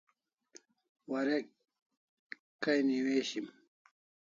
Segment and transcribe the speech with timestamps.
[1.11, 1.45] Warek
[2.63, 3.45] Kai newishim